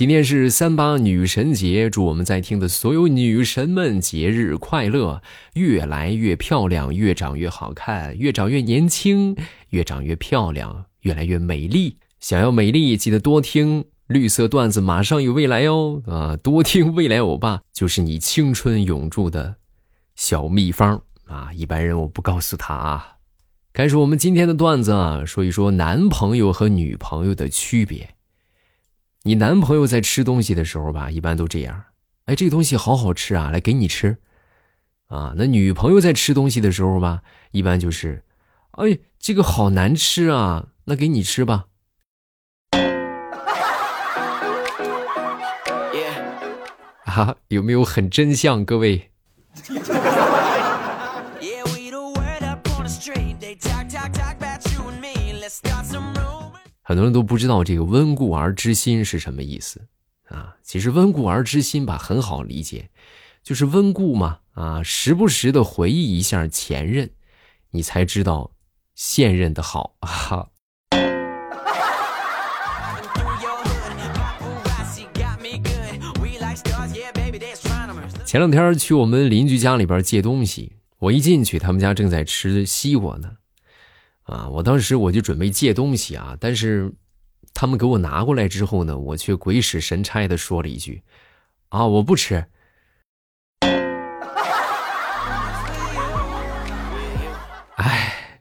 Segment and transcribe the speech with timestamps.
[0.00, 5.20] 今天是三八女神节，祝我们在听的所有女神们节日快乐，
[5.52, 9.36] 越来越漂亮，越长越好看，越长越年轻，
[9.68, 11.98] 越长越漂亮，越来越美丽。
[12.18, 16.00] 想要美丽，记得多听绿色段子，马上有未来哦！
[16.06, 19.56] 啊，多听未来欧巴，就是你青春永驻的
[20.16, 21.50] 小秘方啊！
[21.54, 23.16] 一般人我不告诉他啊。
[23.74, 28.14] 开始我们今天的段子啊，说一说男朋友和女朋友的区别。
[29.22, 31.84] 你男朋友在吃东西的时候吧，一般都这样，
[32.24, 34.16] 哎，这个东西好好吃啊，来给你吃，
[35.08, 38.24] 啊，那女朋友在吃东西的时候吧，一般就是，
[38.70, 41.66] 哎，这个好难吃啊，那给你吃吧。
[47.04, 49.10] 啊，有没有很真相，各位？
[56.90, 59.86] 很多人都不知道这个“温故而知新”是什么意思
[60.26, 60.56] 啊？
[60.64, 62.90] 其实“温故而知新”吧很好理解，
[63.44, 67.10] 就是温故嘛啊，时不时的回忆一下前任，
[67.70, 68.50] 你才知道
[68.96, 70.48] 现任的好啊。
[78.26, 83.36] 前两天去我们邻居家里边借东西，我一进去，他们家正在吃西瓜呢。
[84.30, 84.48] 啊！
[84.48, 86.92] 我当时我就准备借东西啊，但是
[87.52, 91.02] 他们给我拿过来之后呢，我却鬼使神差的说了一句
[91.70, 92.46] ：“啊，我不吃。
[97.74, 98.38] ”哎，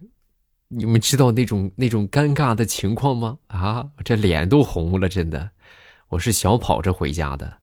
[0.68, 3.40] 你们知道那种那种尴尬的情况吗？
[3.48, 5.50] 啊，这脸都红了，真的，
[6.10, 7.58] 我是小跑着回家的。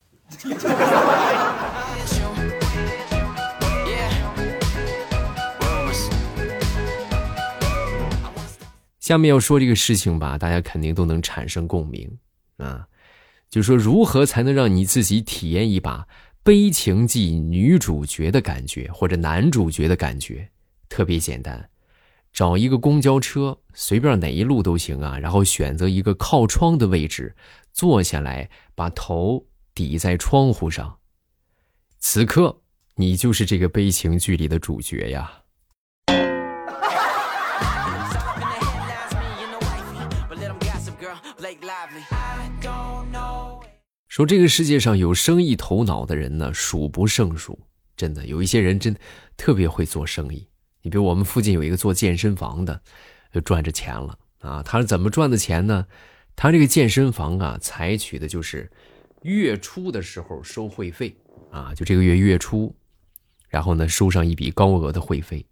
[9.07, 12.19] 下面要说这个事情吧，大家肯定都能产生共鸣
[12.57, 12.89] 啊。
[13.48, 16.09] 就说如何才能让你自己体验一把
[16.43, 20.51] 悲情剧女主角的感觉，或者男主角的感觉，
[20.89, 21.71] 特别简单，
[22.33, 25.17] 找一个公交车，随便哪一路都行啊。
[25.17, 27.36] 然后选择一个靠窗的位置，
[27.73, 30.98] 坐下来，把头抵在窗户上，
[32.01, 32.61] 此刻
[32.97, 35.42] 你就是这个悲情剧里的主角呀。
[44.09, 47.59] 说这个世界上有生意头脑的人呢，数不胜数。
[47.97, 48.97] 真的，有一些人真
[49.37, 50.47] 特别会做生意。
[50.83, 52.81] 你比如我们附近有一个做健身房的，
[53.33, 54.63] 就赚着钱了啊！
[54.63, 55.87] 他是怎么赚的钱呢？
[56.37, 58.71] 他这个健身房啊，采取的就是
[59.23, 61.17] 月初的时候收会费
[61.51, 62.75] 啊，就这个月月初，
[63.48, 65.45] 然后呢收上一笔高额的会费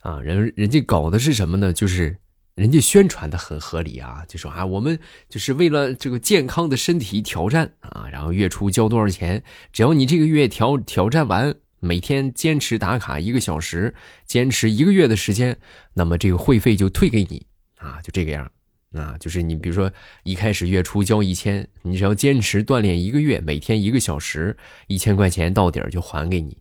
[0.00, 0.20] 啊。
[0.20, 1.72] 人人家搞的是什么呢？
[1.72, 2.18] 就是。
[2.56, 9.44] 人家宣传的很合理啊，就说啊，我们就是为了这个健康的身体挑战啊，然后月初交多少钱，
[9.74, 13.94] 只要你这个月挑挑战完，每天坚持打卡一个小时，
[14.24, 15.54] 坚持一个月的时间，
[15.92, 17.46] 那么这个会费就退给你
[17.76, 18.50] 啊，就这个样
[18.94, 19.92] 啊，就是你比如说
[20.22, 24.56] 一开始月初交一千，你只要坚持锻炼一个月，每天一个小时，
[24.86, 26.56] 一千块钱到底儿就还给你，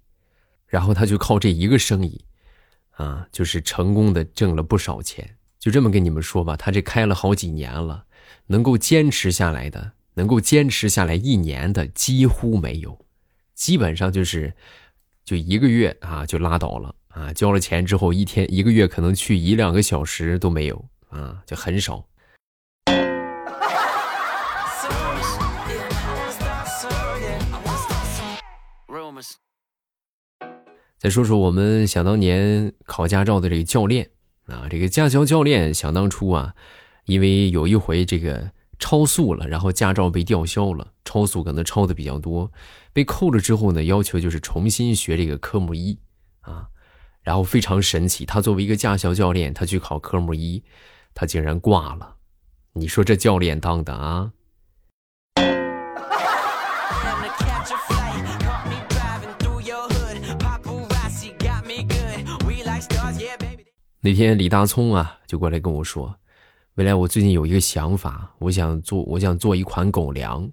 [0.67, 2.21] 然后他就靠这一个生意，
[2.91, 5.37] 啊，就是成功的挣了不少钱。
[5.65, 8.05] 就这么跟你们说吧，他这开了好几年了，
[8.45, 13.03] 能够坚持下来的，能够坚持下来一年的几乎没有，
[13.55, 14.53] 基本上就是，
[15.23, 22.05] 就一个月啊就拉倒了啊，交了钱之后一天一个月可能去一两个小时都没有啊，就很少。
[30.99, 34.11] 再说说我们想当年考驾照的这个教练。
[34.47, 36.53] 啊，这个驾校教练想当初啊，
[37.05, 42.51] 因为有一回这个超速了，然后驾照被吊销了，超速可能超的比较多，
[42.93, 45.97] 被扣了之后呢，要求就是重新学这个科目一
[46.41, 46.67] 啊，
[47.23, 50.63] 然后非常神奇，他作为一个驾校教练，他去考科目一，
[51.13, 52.17] 他竟然挂了，
[52.73, 54.33] 你说这教练当的啊？
[64.05, 66.15] 那天李大聪啊就过来跟我说
[66.77, 70.47] ：“未来我最近有一个想法，我想做，我想做一款狗粮，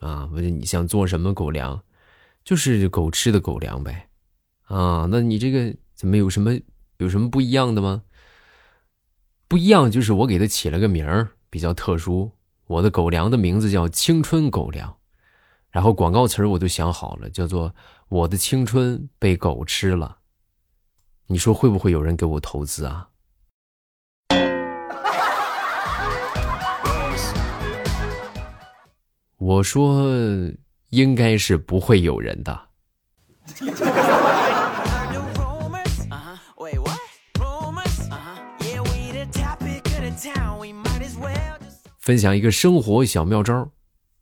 [0.00, 1.82] 啊，我说你想做什么狗粮？
[2.44, 4.10] 就是狗吃的狗粮呗，
[4.64, 6.54] 啊，那你这个怎么有什么
[6.98, 8.02] 有什么不一样的吗？
[9.48, 12.32] 不一样就是我给它起了个名儿比较特殊，
[12.66, 14.94] 我的狗粮的名字叫青春狗粮，
[15.70, 17.74] 然后广告词我都想好了，叫做
[18.10, 20.18] 我的青春被狗吃了。”
[21.32, 23.08] 你说会不会有人给我投资啊？
[29.38, 30.10] 我说
[30.88, 32.60] 应该是不会有人的。
[42.00, 43.70] 分享一个生活小妙招，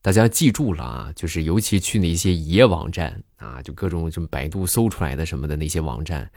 [0.03, 1.11] 大家记住了啊！
[1.17, 6.31] 就是尤其去那些野网站啊，就各种什么百度搜出来的什么的那些网站，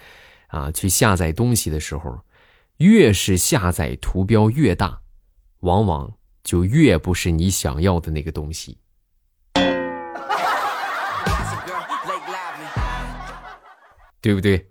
[0.51, 2.19] 啊，去下载东西的时候，
[2.77, 5.01] 越是下载图标越大，
[5.61, 6.13] 往往
[6.43, 8.77] 就越不是你想要的那个东西，
[14.21, 14.67] 对不对？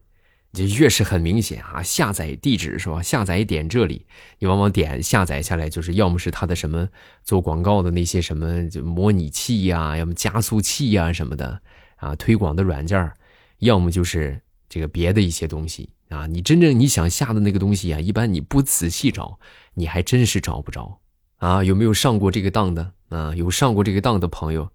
[0.52, 3.00] 就越是很明显啊，下载地址是吧？
[3.00, 4.04] 下载点这里，
[4.40, 6.88] 你往往点下载下来，就是要么是它的什么
[7.22, 11.62] 做广告的那些什么就模拟器呀，要么加速器呀什么的
[11.96, 13.12] 啊，推广的软件
[13.58, 16.26] 要么就是这个别的一些东西啊。
[16.26, 19.38] 你真正你想下的那个东西啊，一般你不仔细找，
[19.74, 20.98] 你还真是找不着
[21.36, 21.62] 啊。
[21.62, 23.34] 有没有上过这个当的啊？
[23.34, 24.66] 有上过这个当的朋友，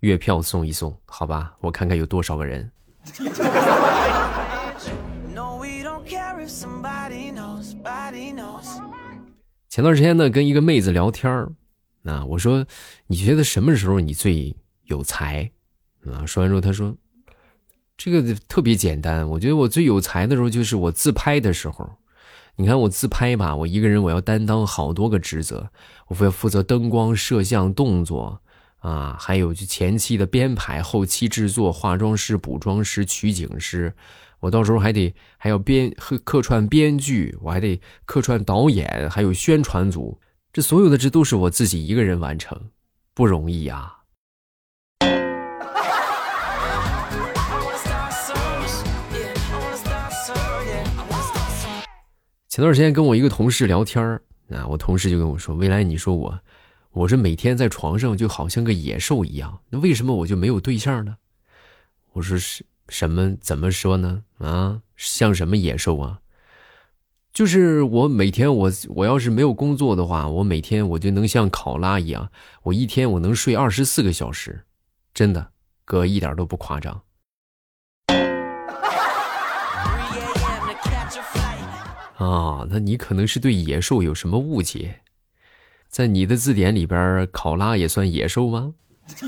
[0.00, 1.54] 月票送一送，好吧？
[1.60, 2.72] 我看看有多少个人。
[9.68, 11.52] 前段时间呢，跟一个妹子聊天儿，
[12.04, 12.66] 啊，我说
[13.06, 15.48] 你觉得什么时候你最有才？
[16.06, 16.96] 啊，说完之后她说，
[18.02, 21.86] 这个特别简单，我觉得我最有才的时候就是我自拍的时候。
[22.56, 25.70] 你看我自拍吧，我一个人我要担当好多个职责，
[26.08, 28.40] 我要负责灯光、摄像、动作
[28.78, 33.92] 啊，还有就前期的编排、后期制作、化妆师、补妆师、取景师。
[34.40, 40.18] 我到时候还得还要编和客串编剧，我还得客串导演，还有宣传组，
[40.54, 42.58] 这所有的这都是我自己一个人完成，
[43.12, 43.98] 不容易呀。
[52.50, 54.04] 前段时间跟我一个同事聊天
[54.50, 56.36] 啊，我同事就跟我说：“未来，你说我，
[56.90, 61.16] 我这每天在床上就好像个野兽一样，那为什么我就没有对象呢？”
[62.12, 63.36] 我说：“是。”什么？
[63.40, 64.24] 怎么说呢？
[64.38, 66.18] 啊，像什么野兽啊？
[67.32, 72.32] 就是我每天我我要是没有工作的话，我每天我就能像考拉一样，
[72.64, 74.64] 我一天我能睡二十四个小时，
[75.14, 75.52] 真的，
[75.84, 77.00] 哥一点都不夸张。
[82.20, 85.00] 啊，那你可能是对野兽有什么误解？
[85.88, 88.74] 在你的字典里边，考拉也算野兽吗？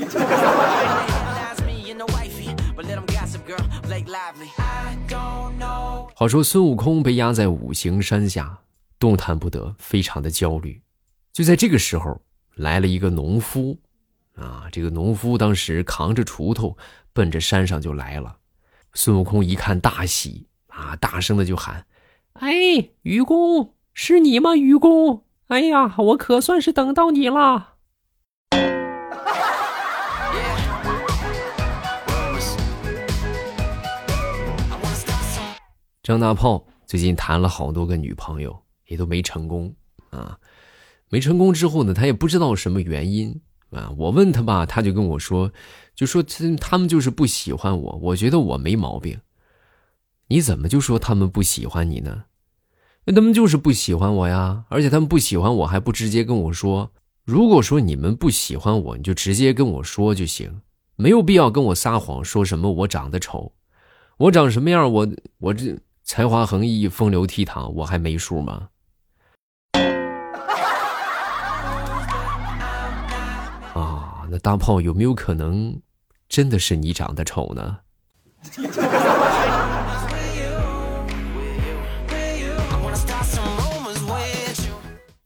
[6.15, 8.59] 好说，孙悟空被压在五行山下，
[8.99, 10.79] 动弹不得，非常的焦虑。
[11.31, 12.21] 就在这个时候，
[12.53, 13.79] 来了一个农夫，
[14.35, 16.77] 啊，这个农夫当时扛着锄头，
[17.11, 18.37] 奔着山上就来了。
[18.93, 21.83] 孙悟空一看大喜，啊，大声的就喊
[22.39, 24.55] ：“哎，愚公，是你吗？
[24.55, 27.75] 愚公，哎呀，我可算是等到你了。
[36.01, 39.71] ”张大炮最近谈了好多个女朋友，也都没成功
[40.09, 40.35] 啊。
[41.09, 43.39] 没成功之后呢，他也不知道什么原因
[43.69, 43.91] 啊。
[43.95, 45.51] 我问他吧，他就跟我说，
[45.93, 47.99] 就说他他们就是不喜欢我。
[48.01, 49.19] 我觉得我没毛病。
[50.27, 52.23] 你怎么就说他们不喜欢你呢？
[53.05, 54.65] 那他们就是不喜欢我呀。
[54.69, 56.91] 而且他们不喜欢我还不直接跟我说。
[57.23, 60.61] 如果说你们不喜欢我，你就直接跟我说就行，
[60.95, 63.53] 没有必要跟我撒谎，说什么我长得丑，
[64.17, 65.07] 我长什么样，我
[65.39, 65.77] 我这。
[66.05, 68.67] 才华横溢、风流倜傥，我还没数吗？
[73.73, 75.79] 啊，那大炮有没有可能
[76.27, 77.77] 真的是你长得丑呢？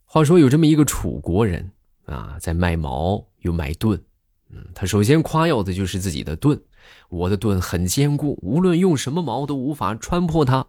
[0.09, 1.69] 话说有这么一个楚国人
[2.05, 4.01] 啊，在卖矛又卖盾，
[4.49, 6.59] 嗯，他首先夸耀的就是自己的盾。
[7.09, 10.65] 我的盾很坚固，无论用什么矛都无法穿破它，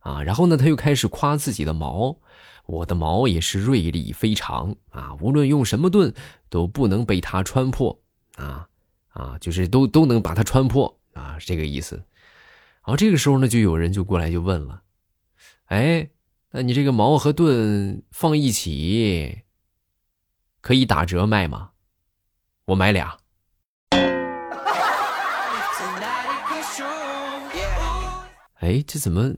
[0.00, 0.20] 啊！
[0.24, 2.16] 然后呢，他又开始夸自己的矛，
[2.66, 6.12] 我的矛也是锐利非常啊，无论用什么盾
[6.48, 7.96] 都不能被它穿破，
[8.34, 8.66] 啊
[9.10, 11.94] 啊，就是都都能把它穿破啊，是这个意思。
[11.94, 14.82] 然后这个时候呢，就有人就过来就问了，
[15.66, 16.08] 哎，
[16.56, 19.42] 那你这个矛和盾放一起
[20.60, 21.70] 可以打折卖吗？
[22.66, 23.18] 我买俩。
[28.60, 29.32] 哎，这怎么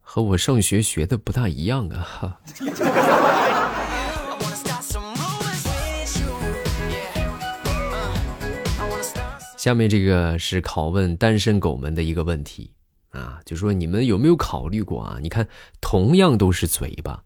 [0.00, 2.06] 和我上学学的不大一样啊？
[2.20, 2.40] 哈。
[9.56, 12.72] 下面这个是拷问单身狗们的一个问题
[13.10, 15.18] 啊，就说你们有没有考虑过啊？
[15.20, 15.48] 你看，
[15.80, 17.24] 同样都是嘴巴，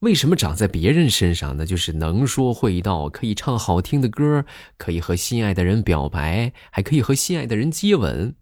[0.00, 1.64] 为什么长在别人身上呢？
[1.64, 4.44] 就是能说会道，可以唱好听的歌，
[4.76, 8.34] 可以和心爱的人表白，还可以和心爱的人接吻，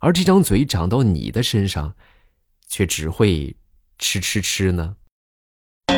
[0.00, 1.94] 而这张嘴长到你的身上，
[2.66, 3.56] 却只会
[3.98, 4.96] 吃吃吃呢？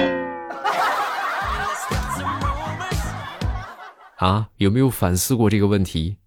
[4.19, 6.19] 啊，有没有反思过这个问题？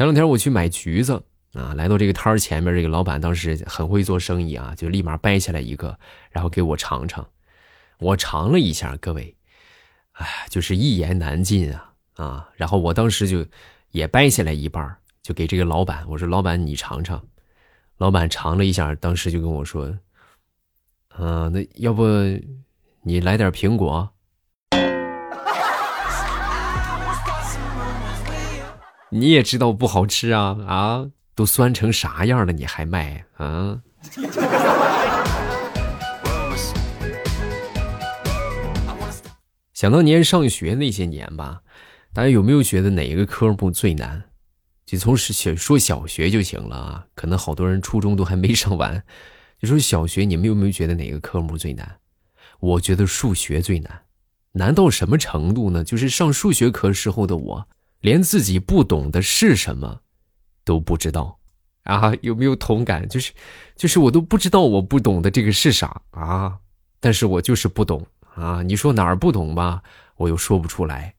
[0.00, 5.98] 前两天我去买橘子啊，来到这个摊儿前面，这个老板当时很会做生意啊，就立马掰下来一个，
[6.30, 7.28] 然后给我尝尝。
[7.98, 9.36] 我尝了一下，各位，
[10.12, 12.48] 哎，就是一言难尽啊啊！
[12.56, 13.44] 然后我当时就
[13.90, 17.22] 也掰下来一半，就给这个老板，我说：“老板，你尝尝。”
[17.98, 19.94] 老板尝了一下，当时就跟我说
[21.18, 22.06] ：“嗯，那要不
[23.02, 24.10] 你来点苹果？”
[29.12, 31.10] 你也知道不好吃啊啊！
[31.34, 33.80] 都酸成啥样了，你还卖啊？
[39.74, 41.62] 想当年上学那些年吧，
[42.12, 44.22] 大家有没有觉得哪一个科目最难？
[44.86, 47.06] 就从小说小学就行了啊。
[47.16, 49.02] 可能好多人初中都还没上完，
[49.60, 51.96] 就说小学，你们有没有觉得哪个科目最难？
[52.60, 54.02] 我觉得数学最难，
[54.52, 55.82] 难到什么程度呢？
[55.82, 57.66] 就是上数学课时候的我。
[58.00, 60.00] 连自己不懂的是什么
[60.64, 61.38] 都不知道
[61.84, 62.12] 啊？
[62.22, 63.08] 有没有同感？
[63.08, 63.32] 就是，
[63.76, 66.58] 就是我都不知道我不懂的这个是啥啊？
[66.98, 68.62] 但是我就是不懂啊！
[68.62, 69.82] 你说哪儿不懂吧，
[70.16, 71.14] 我又说不出来。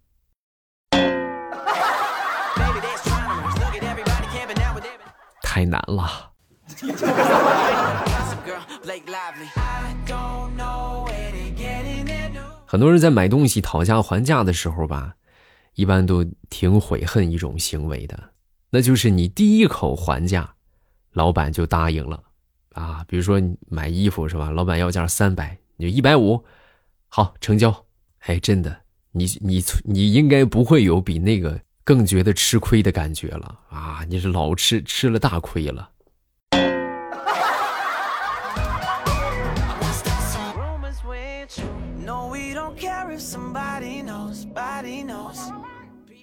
[5.43, 6.31] 太难了。
[12.65, 15.15] 很多人在买东西讨价还价的时候吧。
[15.75, 18.31] 一般都挺悔恨一种行为的，
[18.69, 20.53] 那就是你第一口还价，
[21.13, 22.21] 老板就答应了，
[22.73, 24.49] 啊，比如说买衣服是吧？
[24.49, 26.43] 老板要价三百，你就一百五，
[27.07, 27.85] 好成交。
[28.19, 34.05] 哎，真的，你你你应该不会有比那个更觉得吃亏的感觉了啊！
[34.07, 35.89] 你是老吃吃了大亏了。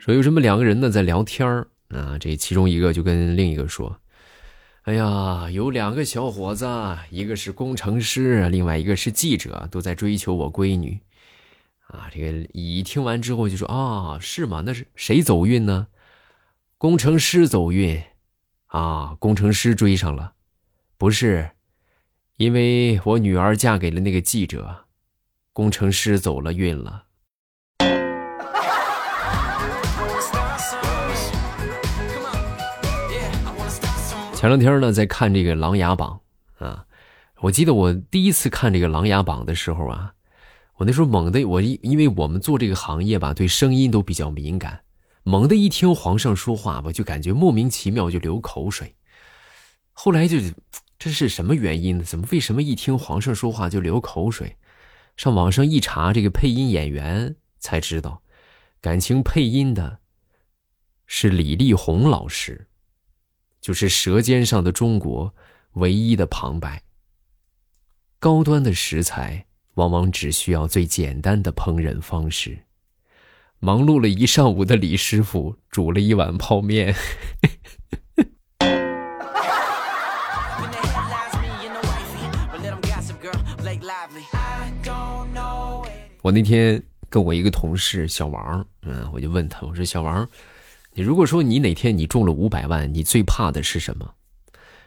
[0.08, 4.00] 说有这么两个人呢，在聊天儿啊，这其中一个就跟另一个说
[4.84, 6.66] ：“哎呀，有两个小伙子，
[7.10, 10.98] 一个是工程师，另外一个是记者，都在追求我闺女。”
[11.88, 14.62] 啊，这个乙听完之后就说：“啊，是吗？
[14.64, 15.88] 那是谁走运呢？
[16.78, 18.02] 工程师走运，
[18.68, 20.32] 啊，工程师追上了，
[20.96, 21.50] 不是，
[22.38, 24.86] 因为我女儿嫁给了那个记者，
[25.52, 27.04] 工程师走了运了。”
[34.38, 36.20] 前两天呢，在看这个《琅琊榜》
[36.64, 36.86] 啊，
[37.40, 40.14] 我记得我第一次看这个《琅琊榜》的时候啊，
[40.76, 44.84] 我那时候猛的，我因为我们做这个行业吧，对声音都比较敏感，
[45.24, 48.94] 猛的一听皇上说话吧，就感觉莫名其妙就流口水。
[49.92, 50.36] 后来就
[51.00, 52.04] 这是什么原因呢？
[52.04, 54.56] 怎么为什么一听皇上说话就流口水？
[55.16, 58.22] 上网上一查，这个配音演员才知道，
[58.80, 59.98] 感情配音的
[61.08, 62.66] 是李丽红老师。
[63.68, 65.26] 就是《舌尖上的中国》
[65.72, 66.84] 唯一的旁白。
[68.18, 69.44] 高端的食材
[69.74, 72.60] 往往只需要最简单的烹饪方式。
[73.58, 76.94] 忙碌了一上午的李师傅煮了一碗泡面。
[86.22, 90.26] 我那天跟我一个同事小王，嗯，我就问他，我说小王。
[90.98, 94.14] 你如果说你哪天你中了五百万，你最怕的是什么？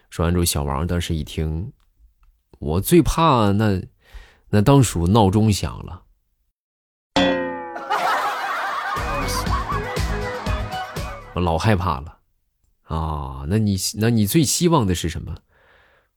[0.10, 1.72] 说完之后，小王当时一听，
[2.60, 3.82] 我最怕那
[4.50, 6.02] 那当属闹钟响了，
[11.34, 12.18] 我老害怕了
[12.84, 13.46] 啊！
[13.48, 15.38] 那你那你最希望的是什么？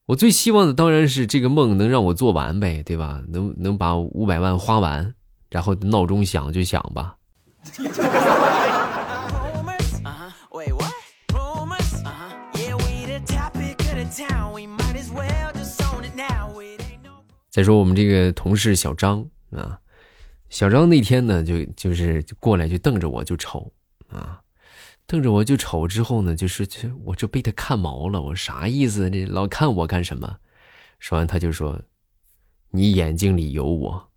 [0.06, 3.22] 我最希望的当然是这个梦能让我做完呗，对吧？
[3.28, 5.14] 能能把五百万花完，
[5.50, 7.14] 然后闹钟响就响吧。
[17.54, 19.78] 再说我们这个同事小张啊，
[20.50, 23.72] 小张那天呢，就就是过来就瞪着我就瞅
[24.08, 24.42] 啊，
[25.06, 29.08] 瞪着我就瞅之后呢，就是这我就被他看毛了，我啥意思？
[29.08, 30.38] 这老看我干什么？
[30.98, 31.80] 说完他就说
[32.74, 34.10] ：“你眼睛里有我。”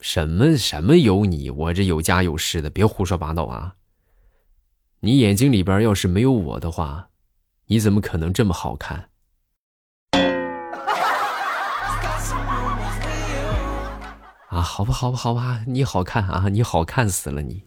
[0.00, 1.50] 什么什么有你？
[1.50, 3.76] 我这有家有室的，别胡说八道啊！
[5.00, 7.10] 你眼睛里边要是没有我的话，
[7.66, 9.10] 你怎么可能这么好看？
[14.56, 17.62] 啊，好吧，好吧，好吧，你好看啊，你好看死了你。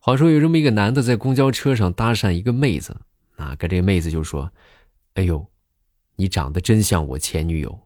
[0.00, 2.96] 话说有这么一个男的在公交车上搭讪一个妹子
[3.36, 4.50] 啊，跟这个妹子就说
[5.16, 5.46] ：“哎呦，
[6.16, 7.78] 你长得真像我前女友。”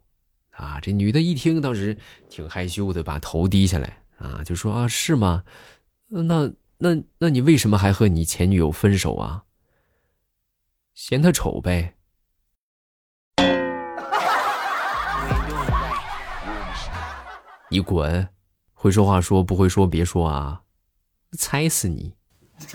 [0.54, 5.42] 啊，这女的一听，当时挺害羞的，把头低下来啊，就说：“啊，是吗？
[6.06, 9.42] 那那那你为什么还和你前女友分手啊？
[11.00, 11.94] 嫌他丑呗。
[17.70, 18.28] ”你滚！
[18.74, 20.62] 会说话说，不会说别说啊！
[21.38, 22.16] 猜死你！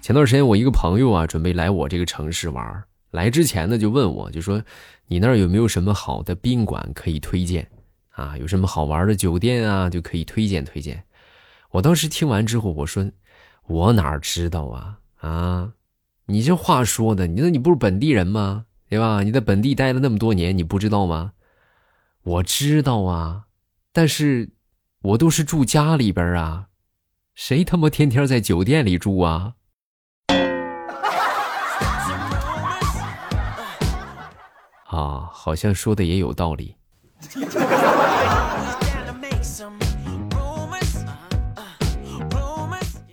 [0.00, 2.82] 前段时间我一个朋友啊，准备来我这个城市玩。
[3.10, 4.64] 来之前呢，就问我，就说
[5.06, 7.70] 你那儿有没有什么好的宾馆可以推荐
[8.12, 8.38] 啊？
[8.38, 11.04] 有什么好玩的酒店啊，就可以推荐推荐。
[11.72, 13.10] 我当时听完之后，我说
[13.66, 15.72] 我哪知道啊啊！
[16.26, 18.66] 你这话说的，你说你不是本地人吗？
[18.88, 19.22] 对吧？
[19.22, 21.32] 你在本地待了那么多年，你不知道吗？
[22.22, 23.44] 我知道啊，
[23.92, 24.50] 但是
[25.02, 26.66] 我都是住家里边啊，
[27.34, 29.54] 谁他妈天天在酒店里住啊？
[34.86, 36.76] 啊，好像说的也有道理。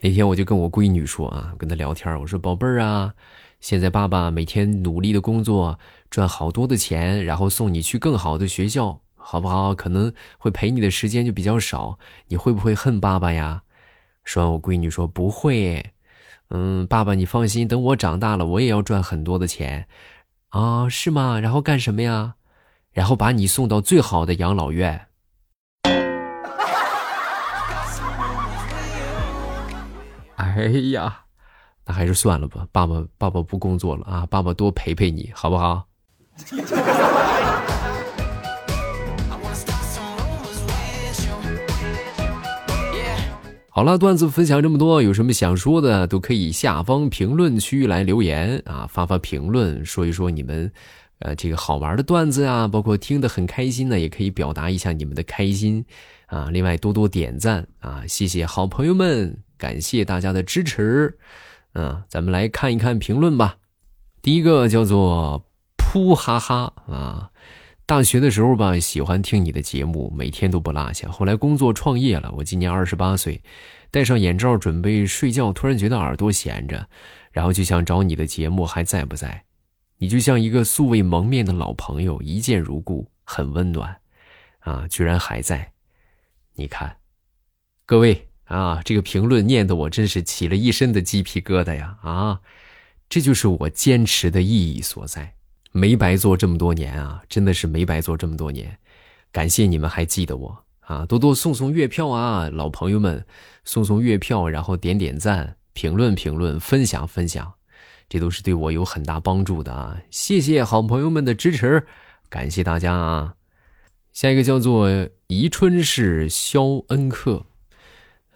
[0.06, 3.14] 那天我就跟我闺女说啊，跟她聊天，我说宝贝儿啊。
[3.62, 5.80] 现在爸爸每天努力的工作，
[6.10, 9.74] 赚好多的钱，然后送你去更好的学校，好不好？
[9.74, 13.64] 可能会陪你的时间就比较少，你会不会恨爸爸呀？
[14.26, 15.94] 说完，我闺女说不会，
[16.50, 19.88] 嗯，爸爸你放心，等我长大了，我也要赚很多的钱，
[20.50, 21.40] 啊，是吗？
[21.40, 22.36] 然后干什么呀？
[22.92, 25.08] 然后把你送到最好的养老院。
[30.36, 31.22] 哎呀！
[31.86, 35.86] 那还是算了吧，爸爸，爸爸不工作了啊，爸爸多陪陪你好不好？
[43.70, 50.72] 好了，段子分享这么多，有什么想说的都可以下方评论区来留言啊，发发评论，说一说你们，
[51.20, 55.84] 呃，这个好玩的段子啊，包括听得很开心的，也可以表达一下你们的开心
[56.28, 56.50] 啊。
[56.52, 61.18] 另外多多点赞啊，谢谢好朋友们，感谢大家的支持。
[61.72, 63.56] 嗯，咱们来看一看评论吧。
[64.22, 65.48] 第一个叫做
[65.80, 67.32] “噗哈哈”啊，
[67.86, 71.08] 大学的时候吧，喜欢听你的节目，每天都不落下。
[71.08, 73.42] 后来工作创业了，我今年二十八岁，
[73.90, 76.86] 戴上眼罩准备睡觉，突然觉得耳朵闲着，
[77.32, 79.46] 然后就想找你的节目还在不在？
[79.98, 83.96] 你就像一个素未谋面的老朋友，一见如故，很温暖
[84.60, 85.72] 啊，居然还在。
[86.56, 86.98] 你看，
[87.86, 88.33] 各位。
[88.46, 91.98] 啊，这个评论念得我真是起了一身的鸡皮疙瘩呀！
[92.02, 92.42] 啊，
[93.10, 95.36] 这就是我坚持的意义所在，
[95.72, 98.78] 没白做这么多年啊，真的是没白做这么多年。
[99.32, 103.26] 感谢你们还记得我啊，多多送送月票啊，老朋友们
[103.64, 107.54] 送送月票，然后点点赞、评论评论、分享分享，
[108.10, 109.98] 这都是对我有很大帮助的啊！
[110.12, 111.88] 谢谢好朋友们的支持，
[112.30, 113.36] 感谢大家啊！
[114.12, 117.46] 下一个叫做宜春市肖恩克。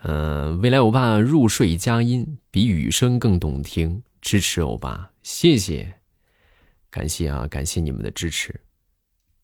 [0.04, 5.96] 嗯，未来欧巴入睡佳音比雨声更动听，支持欧巴，谢谢，
[6.90, 8.62] 感谢啊，感谢你们的支持。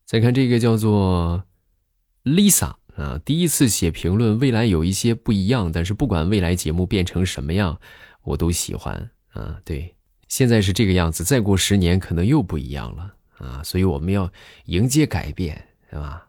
[0.05, 1.43] 再看这个叫做
[2.23, 7.79] Lisa 啊，第一次写评论，未来有一些不一样，但是不管未来节目变成什么样，
[8.23, 9.59] 我都喜欢啊。
[9.65, 9.95] 对，
[10.27, 14.31] 现在是这个样子，再过十年可能又不一样了啊，所以我们要
[14.65, 16.27] 迎接改变，是吧？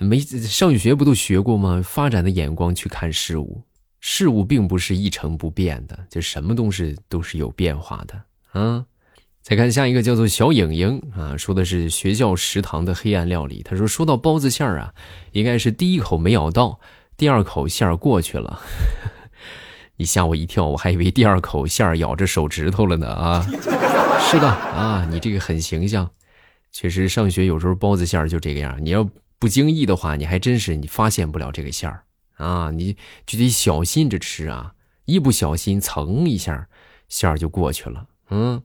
[0.00, 1.82] 没上学不都学过吗？
[1.84, 3.62] 发展的眼光去看事物，
[4.00, 8.84] 事物并不是一成不变的，就什么东西都是有变化的啊。
[9.42, 13.62] 再看下一个，叫做小影影啊，说的是学校食堂的黑暗料理。
[13.62, 14.94] 他说，说到包子馅儿啊，
[15.32, 16.80] 应该是第一口没咬到，
[17.16, 18.60] 第二口馅儿过去了。
[19.96, 23.46] 你吓我一跳，我还以为第二口馅儿咬着手指头了呢啊。
[24.30, 26.10] 是的啊，你这个很形象，
[26.72, 29.06] 确实上学有时候包子馅儿就这个样，你要。
[29.40, 32.04] 不经意的话，你还真是你发现不了这个馅儿
[32.36, 32.70] 啊！
[32.70, 32.94] 你
[33.26, 34.74] 就得小心着吃啊，
[35.06, 36.68] 一不小心蹭一下，
[37.08, 38.06] 馅儿就过去了。
[38.28, 38.62] 嗯，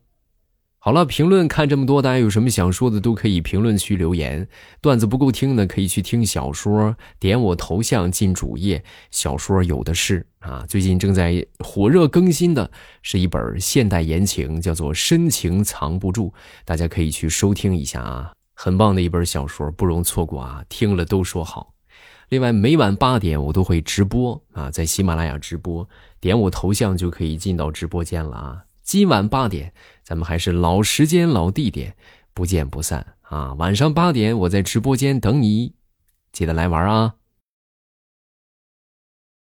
[0.78, 4.48] 好了，评论看这么多，大家有什么想说的都可以评论区留言。
[4.82, 10.66] 段子不够听的可以去听小说，点我头像进主页，小说有的是啊。
[10.68, 12.70] 最近正在火热更新的
[13.02, 16.28] 是一本现代言情，叫做《深情藏不住》，
[16.66, 18.35] 大家可以去收听一下啊。
[18.56, 20.64] 很棒的一本小说，不容错过啊！
[20.70, 21.74] 听了都说好。
[22.30, 25.88] 另外，每晚八点我都会直播啊，在喜马拉雅直播，
[26.20, 28.64] 点我头像就可以进到直播间了啊。
[28.82, 29.72] 今晚八点，
[30.04, 31.96] 咱们还是老时间、老地点，
[32.34, 33.54] 不见不散啊！
[33.56, 35.76] 晚上八点，我在直播间等你，
[36.32, 37.16] 记得来玩啊！